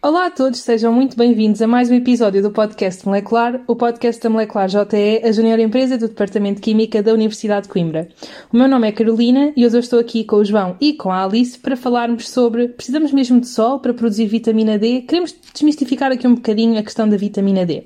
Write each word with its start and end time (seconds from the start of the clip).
Olá 0.00 0.26
a 0.26 0.30
todos, 0.30 0.60
sejam 0.60 0.92
muito 0.92 1.16
bem-vindos 1.16 1.60
a 1.60 1.66
mais 1.66 1.90
um 1.90 1.94
episódio 1.94 2.40
do 2.40 2.52
podcast 2.52 3.04
Molecular, 3.04 3.60
o 3.66 3.74
podcast 3.74 4.22
da 4.22 4.30
Molecular 4.30 4.68
JE, 4.68 5.24
a 5.24 5.32
junior 5.32 5.58
empresa 5.58 5.98
do 5.98 6.06
Departamento 6.06 6.56
de 6.56 6.62
Química 6.62 7.02
da 7.02 7.12
Universidade 7.12 7.66
de 7.66 7.72
Coimbra. 7.72 8.08
O 8.52 8.56
meu 8.56 8.68
nome 8.68 8.86
é 8.86 8.92
Carolina 8.92 9.52
e 9.56 9.66
hoje 9.66 9.76
eu 9.76 9.80
estou 9.80 9.98
aqui 9.98 10.22
com 10.22 10.36
o 10.36 10.44
João 10.44 10.76
e 10.80 10.92
com 10.92 11.10
a 11.10 11.24
Alice 11.24 11.58
para 11.58 11.76
falarmos 11.76 12.28
sobre 12.28 12.68
precisamos 12.68 13.10
mesmo 13.10 13.40
de 13.40 13.48
sol 13.48 13.80
para 13.80 13.92
produzir 13.92 14.26
vitamina 14.26 14.78
D. 14.78 15.00
Queremos 15.00 15.34
desmistificar 15.52 16.12
aqui 16.12 16.28
um 16.28 16.36
bocadinho 16.36 16.78
a 16.78 16.82
questão 16.84 17.08
da 17.08 17.16
vitamina 17.16 17.66
D. 17.66 17.84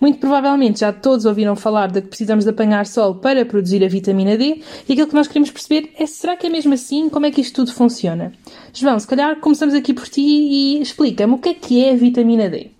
Muito 0.00 0.18
provavelmente 0.18 0.80
já 0.80 0.92
todos 0.92 1.24
ouviram 1.24 1.54
falar 1.56 1.90
de 1.90 2.00
que 2.02 2.08
precisamos 2.08 2.44
de 2.44 2.50
apanhar 2.50 2.86
sol 2.86 3.16
para 3.16 3.44
produzir 3.44 3.84
a 3.84 3.88
vitamina 3.88 4.36
D 4.36 4.62
e 4.88 4.92
aquilo 4.92 5.08
que 5.08 5.14
nós 5.14 5.28
queremos 5.28 5.50
perceber 5.50 5.92
é 5.98 6.06
será 6.06 6.36
que 6.36 6.46
é 6.46 6.50
mesmo 6.50 6.74
assim? 6.74 7.08
Como 7.08 7.26
é 7.26 7.30
que 7.30 7.40
isto 7.40 7.54
tudo 7.56 7.72
funciona? 7.72 8.32
João, 8.72 8.98
se 8.98 9.06
calhar 9.06 9.38
começamos 9.40 9.74
aqui 9.74 9.92
por 9.92 10.08
ti 10.08 10.20
e 10.20 10.80
explica-me 10.80 11.34
o 11.34 11.38
que 11.38 11.50
é 11.50 11.54
que 11.54 11.84
é 11.84 11.92
a 11.92 11.96
vitamina 11.96 12.48
D. 12.48 12.70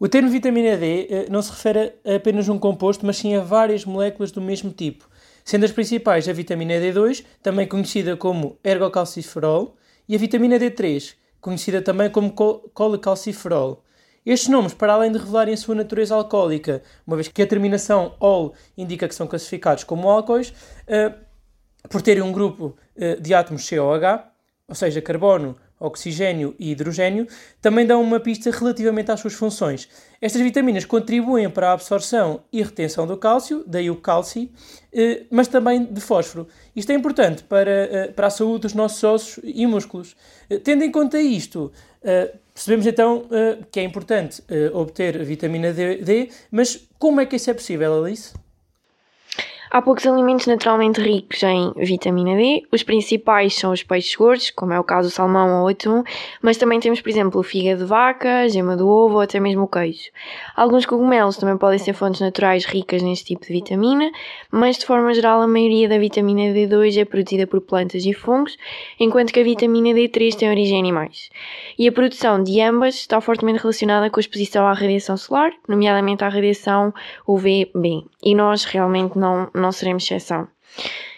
O 0.00 0.08
termo 0.08 0.30
vitamina 0.30 0.76
D 0.76 1.08
eh, 1.10 1.26
não 1.28 1.42
se 1.42 1.50
refere 1.50 1.92
a 2.04 2.14
apenas 2.14 2.48
um 2.48 2.56
composto, 2.56 3.04
mas 3.04 3.16
sim 3.16 3.34
a 3.34 3.40
várias 3.40 3.84
moléculas 3.84 4.30
do 4.30 4.40
mesmo 4.40 4.70
tipo, 4.70 5.08
sendo 5.44 5.64
as 5.64 5.72
principais 5.72 6.28
a 6.28 6.32
vitamina 6.32 6.74
D2, 6.74 7.24
também 7.42 7.66
conhecida 7.66 8.16
como 8.16 8.56
ergocalciferol, 8.62 9.74
e 10.08 10.14
a 10.14 10.18
vitamina 10.18 10.56
D3, 10.56 11.14
conhecida 11.40 11.82
também 11.82 12.08
como 12.10 12.30
col- 12.30 12.70
colecalciferol. 12.72 13.82
Estes 14.24 14.48
nomes, 14.48 14.74
para 14.74 14.92
além 14.92 15.10
de 15.10 15.18
revelarem 15.18 15.54
a 15.54 15.56
sua 15.56 15.74
natureza 15.74 16.14
alcoólica, 16.14 16.82
uma 17.06 17.16
vez 17.16 17.28
que 17.28 17.40
a 17.40 17.46
terminação 17.46 18.14
ol 18.20 18.52
indica 18.76 19.08
que 19.08 19.14
são 19.14 19.26
classificados 19.26 19.84
como 19.84 20.08
álcoois, 20.08 20.52
eh, 20.86 21.12
por 21.88 22.02
terem 22.02 22.22
um 22.22 22.32
grupo 22.32 22.76
eh, 22.96 23.16
de 23.16 23.32
átomos 23.32 23.68
COH, 23.68 24.24
ou 24.68 24.74
seja, 24.74 25.00
carbono, 25.00 25.56
oxigênio 25.80 26.54
e 26.58 26.72
hidrogênio, 26.72 27.26
também 27.62 27.86
dão 27.86 28.02
uma 28.02 28.18
pista 28.20 28.50
relativamente 28.50 29.10
às 29.10 29.20
suas 29.20 29.32
funções. 29.32 29.88
Estas 30.20 30.42
vitaminas 30.42 30.84
contribuem 30.84 31.48
para 31.48 31.70
a 31.70 31.72
absorção 31.72 32.42
e 32.52 32.62
retenção 32.62 33.06
do 33.06 33.16
cálcio, 33.16 33.64
daí 33.66 33.88
o 33.88 33.96
cálcio, 33.96 34.50
eh, 34.92 35.24
mas 35.30 35.48
também 35.48 35.84
de 35.84 36.00
fósforo. 36.00 36.48
Isto 36.74 36.90
é 36.92 36.96
importante 36.96 37.44
para, 37.44 38.12
para 38.14 38.26
a 38.26 38.30
saúde 38.30 38.62
dos 38.62 38.74
nossos 38.74 39.02
ossos 39.04 39.40
e 39.42 39.66
músculos. 39.66 40.16
Tendo 40.64 40.82
em 40.82 40.90
conta 40.90 41.20
isto, 41.20 41.72
eh, 42.08 42.32
percebemos 42.54 42.86
então 42.86 43.26
eh, 43.30 43.58
que 43.70 43.80
é 43.80 43.82
importante 43.84 44.42
eh, 44.48 44.70
obter 44.72 45.22
vitamina 45.24 45.74
D, 45.74 45.96
D, 45.96 46.30
mas 46.50 46.88
como 46.98 47.20
é 47.20 47.26
que 47.26 47.36
isso 47.36 47.50
é 47.50 47.54
possível, 47.54 48.02
Alice? 48.02 48.32
Há 49.70 49.82
poucos 49.82 50.06
alimentos 50.06 50.46
naturalmente 50.46 50.98
ricos 50.98 51.42
em 51.42 51.72
vitamina 51.76 52.34
D. 52.36 52.62
Os 52.72 52.82
principais 52.82 53.54
são 53.54 53.70
os 53.70 53.82
peixes 53.82 54.16
gordos, 54.16 54.50
como 54.50 54.72
é 54.72 54.80
o 54.80 54.84
caso 54.84 55.10
do 55.10 55.12
salmão 55.12 55.60
ou 55.60 55.68
atum, 55.68 56.02
mas 56.40 56.56
também 56.56 56.80
temos, 56.80 57.02
por 57.02 57.10
exemplo, 57.10 57.38
o 57.38 57.44
fígado 57.44 57.82
de 57.82 57.84
vaca, 57.84 58.48
gema 58.48 58.78
do 58.78 58.88
ovo 58.88 59.16
ou 59.16 59.20
até 59.20 59.38
mesmo 59.38 59.64
o 59.64 59.68
queijo. 59.68 60.10
Alguns 60.56 60.86
cogumelos 60.86 61.36
também 61.36 61.58
podem 61.58 61.78
ser 61.78 61.92
fontes 61.92 62.22
naturais 62.22 62.64
ricas 62.64 63.02
neste 63.02 63.26
tipo 63.26 63.44
de 63.46 63.52
vitamina, 63.52 64.10
mas 64.50 64.78
de 64.78 64.86
forma 64.86 65.12
geral 65.12 65.42
a 65.42 65.46
maioria 65.46 65.86
da 65.86 65.98
vitamina 65.98 66.54
D2 66.54 66.96
é 66.96 67.04
produzida 67.04 67.46
por 67.46 67.60
plantas 67.60 68.06
e 68.06 68.14
fungos, 68.14 68.56
enquanto 68.98 69.34
que 69.34 69.40
a 69.40 69.44
vitamina 69.44 69.90
D3 69.90 70.34
tem 70.34 70.48
origem 70.48 70.76
em 70.76 70.80
animais. 70.80 71.28
E 71.78 71.86
a 71.86 71.92
produção 71.92 72.42
de 72.42 72.58
ambas 72.62 72.94
está 72.94 73.20
fortemente 73.20 73.60
relacionada 73.60 74.08
com 74.08 74.18
a 74.18 74.22
exposição 74.22 74.66
à 74.66 74.72
radiação 74.72 75.18
solar, 75.18 75.52
nomeadamente 75.68 76.24
à 76.24 76.28
radiação 76.30 76.94
UVB, 77.26 78.06
e 78.22 78.34
nós 78.34 78.64
realmente 78.64 79.18
não, 79.18 79.48
não 79.58 79.72
seremos 79.72 80.04
exceção. 80.04 80.48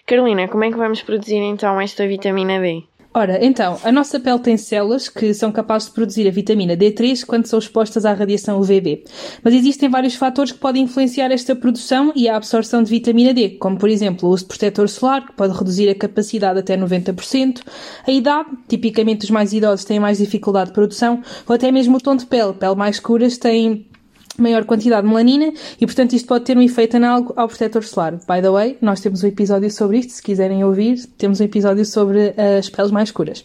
Carolina, 0.06 0.48
como 0.48 0.64
é 0.64 0.70
que 0.70 0.76
vamos 0.76 1.02
produzir 1.02 1.36
então 1.36 1.80
esta 1.80 2.06
vitamina 2.06 2.58
D? 2.60 2.82
Ora, 3.12 3.44
então, 3.44 3.76
a 3.82 3.90
nossa 3.90 4.20
pele 4.20 4.38
tem 4.38 4.56
células 4.56 5.08
que 5.08 5.34
são 5.34 5.50
capazes 5.50 5.88
de 5.88 5.94
produzir 5.94 6.28
a 6.28 6.30
vitamina 6.30 6.76
D3 6.76 7.24
quando 7.26 7.46
são 7.46 7.58
expostas 7.58 8.04
à 8.04 8.12
radiação 8.12 8.60
UVB. 8.60 9.02
Mas 9.42 9.52
existem 9.52 9.88
vários 9.88 10.14
fatores 10.14 10.52
que 10.52 10.58
podem 10.60 10.84
influenciar 10.84 11.32
esta 11.32 11.56
produção 11.56 12.12
e 12.14 12.28
a 12.28 12.36
absorção 12.36 12.84
de 12.84 12.90
vitamina 12.90 13.34
D, 13.34 13.50
como 13.58 13.76
por 13.76 13.88
exemplo 13.88 14.28
o 14.28 14.32
uso 14.32 14.44
de 14.44 14.48
protetor 14.50 14.88
solar, 14.88 15.26
que 15.26 15.32
pode 15.32 15.58
reduzir 15.58 15.88
a 15.88 15.94
capacidade 15.94 16.60
até 16.60 16.76
90%, 16.76 17.62
a 18.06 18.12
idade, 18.12 18.48
tipicamente 18.68 19.24
os 19.24 19.30
mais 19.30 19.52
idosos 19.52 19.84
têm 19.84 19.98
mais 19.98 20.18
dificuldade 20.18 20.70
de 20.70 20.74
produção, 20.74 21.20
ou 21.48 21.54
até 21.56 21.72
mesmo 21.72 21.96
o 21.96 22.00
tom 22.00 22.14
de 22.14 22.26
pele, 22.26 22.52
pele 22.52 22.76
mais 22.76 22.96
escuras 22.96 23.36
têm 23.36 23.89
maior 24.38 24.64
quantidade 24.64 25.02
de 25.02 25.08
melanina 25.08 25.52
e, 25.80 25.86
portanto, 25.86 26.12
isto 26.14 26.26
pode 26.26 26.44
ter 26.44 26.56
um 26.56 26.62
efeito 26.62 26.96
análogo 26.96 27.32
ao 27.36 27.48
protetor 27.48 27.84
solar. 27.84 28.12
By 28.12 28.40
the 28.42 28.50
way, 28.50 28.78
nós 28.80 29.00
temos 29.00 29.22
um 29.22 29.26
episódio 29.26 29.70
sobre 29.70 29.98
isto, 29.98 30.12
se 30.12 30.22
quiserem 30.22 30.64
ouvir, 30.64 31.04
temos 31.18 31.40
um 31.40 31.44
episódio 31.44 31.84
sobre 31.84 32.34
as 32.58 32.68
peles 32.68 32.90
mais 32.90 33.08
escuras. 33.08 33.44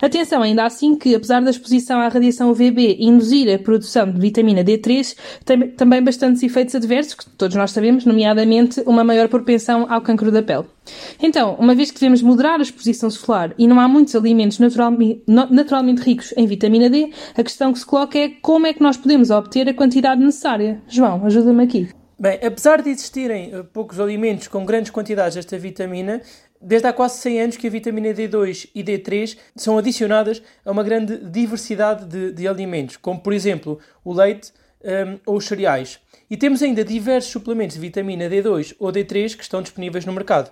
Atenção, 0.00 0.42
ainda 0.42 0.64
assim, 0.64 0.96
que 0.96 1.14
apesar 1.14 1.40
da 1.40 1.50
exposição 1.50 2.00
à 2.00 2.08
radiação 2.08 2.50
UVB 2.50 2.96
induzir 3.00 3.52
a 3.54 3.58
produção 3.58 4.10
de 4.10 4.20
vitamina 4.20 4.64
D3, 4.64 5.16
tem 5.44 5.68
também 5.68 6.02
bastantes 6.02 6.42
efeitos 6.42 6.74
adversos, 6.74 7.14
que 7.14 7.26
todos 7.30 7.56
nós 7.56 7.70
sabemos, 7.70 8.04
nomeadamente 8.04 8.82
uma 8.86 9.04
maior 9.04 9.28
propensão 9.28 9.86
ao 9.88 10.00
cancro 10.00 10.30
da 10.30 10.42
pele. 10.42 10.73
Então, 11.20 11.54
uma 11.54 11.74
vez 11.74 11.90
que 11.90 11.98
devemos 11.98 12.22
moderar 12.22 12.58
a 12.58 12.62
exposição 12.62 13.10
solar 13.10 13.54
e 13.58 13.66
não 13.66 13.80
há 13.80 13.88
muitos 13.88 14.14
alimentos 14.14 14.58
naturalmente, 14.58 15.22
naturalmente 15.26 16.02
ricos 16.02 16.32
em 16.36 16.46
vitamina 16.46 16.90
D, 16.90 17.10
a 17.36 17.42
questão 17.42 17.72
que 17.72 17.78
se 17.78 17.86
coloca 17.86 18.18
é 18.18 18.28
como 18.42 18.66
é 18.66 18.72
que 18.72 18.82
nós 18.82 18.96
podemos 18.96 19.30
obter 19.30 19.68
a 19.68 19.74
quantidade 19.74 20.20
necessária. 20.20 20.82
João, 20.88 21.24
ajuda-me 21.24 21.62
aqui. 21.62 21.88
Bem, 22.18 22.38
apesar 22.44 22.80
de 22.80 22.90
existirem 22.90 23.50
eh, 23.52 23.62
poucos 23.72 23.98
alimentos 23.98 24.46
com 24.46 24.64
grandes 24.64 24.90
quantidades 24.90 25.34
desta 25.34 25.58
vitamina, 25.58 26.22
desde 26.60 26.86
há 26.86 26.92
quase 26.92 27.18
100 27.18 27.40
anos 27.40 27.56
que 27.56 27.66
a 27.66 27.70
vitamina 27.70 28.14
D2 28.14 28.70
e 28.74 28.82
D3 28.82 29.36
são 29.56 29.76
adicionadas 29.76 30.40
a 30.64 30.70
uma 30.70 30.82
grande 30.82 31.18
diversidade 31.18 32.06
de, 32.06 32.32
de 32.32 32.48
alimentos, 32.48 32.96
como 32.96 33.20
por 33.20 33.32
exemplo 33.32 33.78
o 34.04 34.12
leite 34.12 34.52
um, 34.84 35.18
ou 35.26 35.36
os 35.36 35.46
cereais. 35.46 35.98
E 36.30 36.36
temos 36.36 36.62
ainda 36.62 36.84
diversos 36.84 37.32
suplementos 37.32 37.76
de 37.76 37.80
vitamina 37.80 38.28
D2 38.28 38.74
ou 38.78 38.92
D3 38.92 39.36
que 39.36 39.42
estão 39.42 39.62
disponíveis 39.62 40.04
no 40.04 40.12
mercado. 40.12 40.50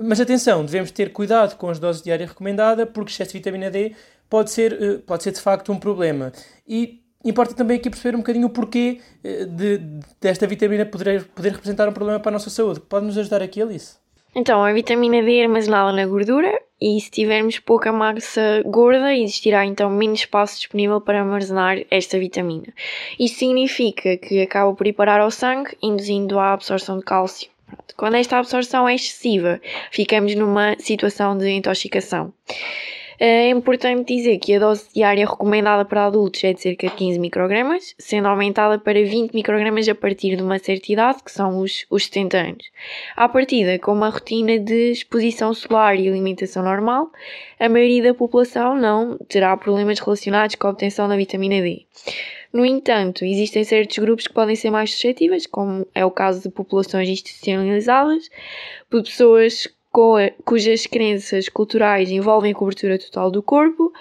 Mas 0.00 0.20
atenção, 0.20 0.64
devemos 0.64 0.90
ter 0.90 1.12
cuidado 1.12 1.56
com 1.56 1.68
as 1.68 1.78
doses 1.78 2.02
diárias 2.02 2.30
recomendadas, 2.30 2.88
porque 2.92 3.12
excesso 3.12 3.32
de 3.32 3.38
vitamina 3.38 3.70
D 3.70 3.94
pode 4.28 4.50
ser, 4.50 4.72
eh, 4.82 4.98
pode 5.06 5.22
ser 5.22 5.32
de 5.32 5.40
facto 5.40 5.72
um 5.72 5.78
problema. 5.78 6.32
E 6.66 7.04
Importa 7.24 7.54
também 7.54 7.78
aqui 7.78 7.88
perceber 7.88 8.14
um 8.14 8.18
bocadinho 8.18 8.48
o 8.48 8.50
porquê 8.50 9.00
eh, 9.24 9.46
de, 9.46 9.80
desta 10.20 10.46
vitamina 10.46 10.84
poder, 10.84 11.24
poder 11.24 11.52
representar 11.52 11.88
um 11.88 11.92
problema 11.92 12.20
para 12.20 12.30
a 12.30 12.34
nossa 12.34 12.50
saúde. 12.50 12.80
Pode 12.80 13.06
nos 13.06 13.16
ajudar 13.16 13.42
aqui, 13.42 13.62
Alice? 13.62 13.96
Então, 14.34 14.62
a 14.62 14.72
vitamina 14.72 15.22
D 15.22 15.38
é 15.38 15.44
armazenada 15.44 15.90
na 15.92 16.06
gordura 16.06 16.52
e 16.86 17.00
se 17.00 17.10
tivermos 17.10 17.58
pouca 17.58 17.90
massa 17.90 18.62
gorda, 18.66 19.16
existirá 19.16 19.64
então 19.64 19.88
menos 19.88 20.20
espaço 20.20 20.58
disponível 20.58 21.00
para 21.00 21.20
armazenar 21.20 21.78
esta 21.90 22.18
vitamina. 22.18 22.66
Isso 23.18 23.38
significa 23.38 24.18
que 24.18 24.42
acaba 24.42 24.74
por 24.74 24.86
ir 24.86 24.92
parar 24.92 25.18
ao 25.22 25.30
sangue, 25.30 25.74
induzindo 25.82 26.38
a 26.38 26.52
absorção 26.52 26.98
de 26.98 27.04
cálcio. 27.04 27.48
Quando 27.96 28.16
esta 28.16 28.36
absorção 28.36 28.86
é 28.86 28.96
excessiva, 28.96 29.62
ficamos 29.90 30.34
numa 30.34 30.76
situação 30.78 31.38
de 31.38 31.48
intoxicação. 31.48 32.34
É 33.18 33.48
importante 33.48 34.14
dizer 34.14 34.38
que 34.38 34.54
a 34.54 34.58
dose 34.58 34.88
diária 34.92 35.26
recomendada 35.26 35.84
para 35.84 36.06
adultos 36.06 36.42
é 36.42 36.52
de 36.52 36.60
cerca 36.60 36.88
de 36.88 36.94
15 36.94 37.18
microgramas, 37.18 37.94
sendo 37.98 38.26
aumentada 38.26 38.78
para 38.78 39.02
20 39.02 39.32
microgramas 39.32 39.88
a 39.88 39.94
partir 39.94 40.36
de 40.36 40.42
uma 40.42 40.58
certa 40.58 40.92
idade, 40.92 41.22
que 41.22 41.30
são 41.30 41.60
os, 41.60 41.86
os 41.88 42.06
70 42.06 42.36
anos. 42.36 42.70
À 43.14 43.28
partida, 43.28 43.78
com 43.78 43.92
uma 43.92 44.08
rotina 44.08 44.58
de 44.58 44.90
exposição 44.90 45.54
solar 45.54 45.98
e 45.98 46.08
alimentação 46.08 46.64
normal, 46.64 47.10
a 47.58 47.68
maioria 47.68 48.02
da 48.02 48.14
população 48.14 48.76
não 48.76 49.16
terá 49.28 49.56
problemas 49.56 50.00
relacionados 50.00 50.56
com 50.56 50.66
a 50.66 50.70
obtenção 50.70 51.08
da 51.08 51.16
vitamina 51.16 51.62
D. 51.62 51.86
No 52.52 52.64
entanto, 52.64 53.24
existem 53.24 53.64
certos 53.64 53.98
grupos 53.98 54.28
que 54.28 54.32
podem 54.32 54.54
ser 54.54 54.70
mais 54.70 54.92
suscetíveis, 54.92 55.44
como 55.44 55.86
é 55.92 56.04
o 56.04 56.10
caso 56.10 56.42
de 56.42 56.50
populações 56.50 57.08
institucionalizadas, 57.08 58.30
por 58.88 59.02
pessoas 59.02 59.68
cujas 60.44 60.86
crenças 60.86 61.48
culturais 61.48 62.10
envolvem 62.10 62.52
a 62.52 62.54
cobertura 62.54 62.98
total 62.98 63.30
do 63.30 63.42
corpo, 63.42 63.92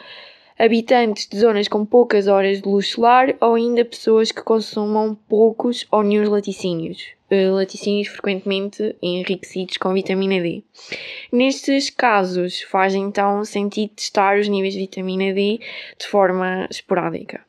habitantes 0.57 1.27
de 1.27 1.39
zonas 1.39 1.67
com 1.67 1.85
poucas 1.85 2.27
horas 2.27 2.61
de 2.61 2.67
luz 2.67 2.87
solar 2.87 3.35
ou 3.39 3.55
ainda 3.55 3.85
pessoas 3.85 4.31
que 4.31 4.41
consumam 4.41 5.15
poucos 5.29 5.85
ou 5.91 6.01
nenhum 6.03 6.29
laticínios. 6.29 7.13
Laticínios 7.29 8.09
frequentemente 8.09 8.95
enriquecidos 9.01 9.77
com 9.77 9.93
vitamina 9.93 10.39
D. 10.39 10.63
Nestes 11.31 11.89
casos, 11.89 12.61
faz 12.61 12.93
então 12.93 13.43
sentido 13.43 13.93
testar 13.95 14.37
os 14.37 14.47
níveis 14.47 14.73
de 14.73 14.81
vitamina 14.81 15.33
D 15.33 15.59
de 15.97 16.07
forma 16.07 16.67
esporádica. 16.69 17.41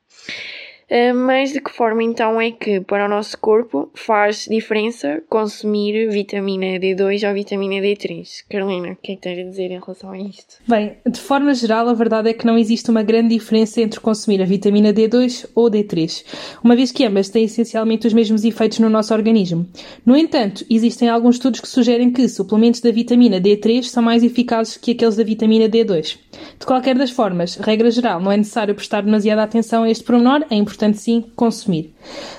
Uh, 0.94 1.12
mas 1.12 1.52
de 1.52 1.60
que 1.60 1.72
forma 1.72 2.04
então 2.04 2.40
é 2.40 2.52
que 2.52 2.80
para 2.80 3.06
o 3.06 3.08
nosso 3.08 3.36
corpo 3.38 3.90
faz 3.94 4.46
diferença 4.48 5.20
consumir 5.28 6.08
vitamina 6.08 6.78
D2 6.78 7.26
ou 7.26 7.34
vitamina 7.34 7.84
D3? 7.84 8.44
Carolina, 8.48 8.92
o 8.92 8.96
que 9.02 9.10
é 9.10 9.14
que 9.16 9.22
tens 9.22 9.40
a 9.40 9.50
dizer 9.50 9.72
em 9.72 9.80
relação 9.80 10.12
a 10.12 10.18
isto? 10.20 10.58
Bem, 10.68 10.96
de 11.04 11.18
forma 11.18 11.52
geral, 11.52 11.88
a 11.88 11.94
verdade 11.94 12.28
é 12.28 12.32
que 12.32 12.46
não 12.46 12.56
existe 12.56 12.92
uma 12.92 13.02
grande 13.02 13.34
diferença 13.34 13.80
entre 13.80 13.98
consumir 13.98 14.40
a 14.40 14.44
vitamina 14.44 14.94
D2 14.94 15.50
ou 15.52 15.68
D3, 15.68 16.24
uma 16.62 16.76
vez 16.76 16.92
que 16.92 17.04
ambas 17.04 17.28
têm 17.28 17.46
essencialmente 17.46 18.06
os 18.06 18.12
mesmos 18.12 18.44
efeitos 18.44 18.78
no 18.78 18.88
nosso 18.88 19.12
organismo. 19.12 19.66
No 20.06 20.16
entanto, 20.16 20.64
existem 20.70 21.08
alguns 21.08 21.34
estudos 21.34 21.58
que 21.58 21.68
sugerem 21.68 22.12
que 22.12 22.28
suplementos 22.28 22.80
da 22.80 22.92
vitamina 22.92 23.40
D3 23.40 23.82
são 23.82 24.02
mais 24.02 24.22
eficazes 24.22 24.76
que 24.76 24.92
aqueles 24.92 25.16
da 25.16 25.24
vitamina 25.24 25.68
D2. 25.68 26.18
De 26.60 26.66
qualquer 26.66 26.96
das 26.96 27.10
formas, 27.10 27.56
regra 27.56 27.90
geral, 27.90 28.20
não 28.20 28.30
é 28.30 28.36
necessário 28.36 28.76
prestar 28.76 29.00
demasiada 29.00 29.42
atenção 29.42 29.82
a 29.82 29.90
este 29.90 30.04
pormenor, 30.04 30.44
é 30.50 30.54
importante 30.54 30.83
sim 30.92 31.24
consumir. 31.34 31.94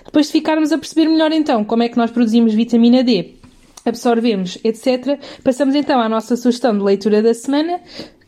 Depois 0.06 0.28
de 0.28 0.34
ficarmos 0.34 0.72
a 0.72 0.78
perceber 0.78 1.10
melhor 1.10 1.32
então 1.32 1.64
como 1.66 1.84
é 1.84 1.90
que 1.90 1.98
nós 1.98 2.12
produzimos 2.12 2.54
vitamina 2.54 3.04
D, 3.04 3.36
absorvemos, 3.84 4.58
etc., 4.64 5.20
passamos 5.44 5.74
então 5.74 6.00
à 6.00 6.08
nossa 6.08 6.36
sugestão 6.36 6.78
de 6.78 6.84
leitura 6.84 7.22
da 7.22 7.34
semana, 7.34 7.80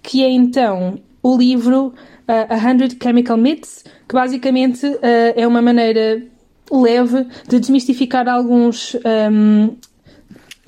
que 0.02 0.24
é 0.24 0.30
então 0.30 1.00
o 1.22 1.38
livro 1.38 1.88
uh, 1.88 1.94
A 2.28 2.72
Hundred 2.72 2.98
Chemical 3.02 3.38
Myths, 3.38 3.84
que 4.08 4.14
basicamente 4.14 4.86
uh, 4.86 5.00
é 5.36 5.46
uma 5.46 5.62
maneira 5.62 6.24
leve 6.72 7.26
de 7.48 7.60
desmistificar 7.60 8.28
alguns 8.28 8.96
um, 9.32 9.76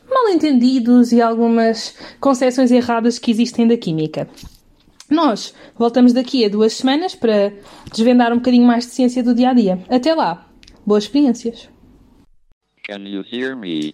mal-entendidos 0.10 1.12
e 1.12 1.22
algumas 1.22 1.96
concepções 2.20 2.72
erradas 2.72 3.20
que 3.20 3.32
existem 3.32 3.68
da 3.68 3.78
química. 3.78 4.28
Nós 5.10 5.54
voltamos 5.78 6.14
daqui 6.14 6.46
a 6.46 6.50
duas 6.50 6.74
semanas 6.74 7.16
para 7.16 7.52
desvendar 7.92 8.32
um 8.32 8.38
bocadinho 8.38 8.66
mais 8.68 8.86
de 8.86 8.92
ciência 8.92 9.24
do 9.24 9.34
dia 9.34 9.50
a 9.50 9.54
dia. 9.54 9.84
Até 9.90 10.14
lá, 10.14 10.48
boas 10.86 11.04
experiências! 11.06 11.70
Can 12.88 13.08
you 13.08 13.24
hear 13.24 13.56
me? 13.56 13.94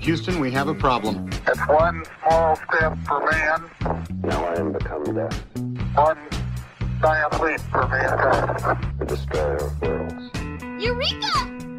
Houston, 0.00 0.40
we 0.40 0.50
have 0.52 0.68
a 0.68 0.74
problem. 0.74 1.28
It's 1.46 1.60
one 1.68 2.02
small 2.20 2.56
step 2.56 2.96
for 3.06 3.30
man, 3.30 3.70
Now 4.22 4.44
I 4.44 4.54
am 4.60 4.72
become 4.72 5.04
death, 5.14 5.36
one 5.94 6.18
giant 7.00 7.40
leap 7.42 7.60
for 7.70 7.86
mankind. 7.88 8.98
the 8.98 9.04
destroyer 9.04 9.56
of 9.56 9.80
worlds. 9.82 11.57